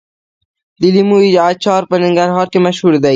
د 0.81 0.83
لیمو 0.95 1.17
اچار 1.49 1.81
په 1.89 1.95
ننګرهار 2.03 2.47
کې 2.53 2.59
مشهور 2.65 2.93
دی. 3.03 3.09